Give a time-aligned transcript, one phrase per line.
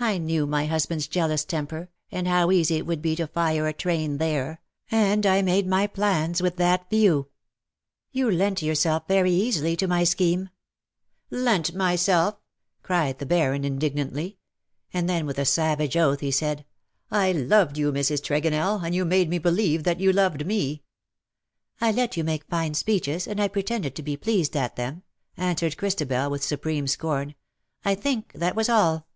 [0.00, 3.72] I knew my husband^s jealous temper, and how easy it would be to fire a
[3.72, 7.30] train there, and I made my plans with that view.
[8.10, 10.48] You lent yourself very easily to my scheme.^'
[11.30, 12.36] 281 "Lent myself!'^
[12.82, 14.36] cried the Baron_, indignantly;
[14.92, 16.66] and then with a savage oath he said:"
[17.10, 18.20] I loved you_, Mrs.
[18.20, 20.80] Tregonell^ and you made me believe that you loved me/'
[21.78, 25.00] '^ 1 let you make fine speeches^ and I pretended to be pleased at them/^
[25.38, 27.28] answered Christabel, with supreme scorn.
[27.28, 27.34] '^
[27.86, 29.06] I think that was all.'